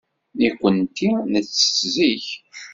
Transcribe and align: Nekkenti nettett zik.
Nekkenti 0.37 1.11
nettett 1.31 1.79
zik. 1.95 2.27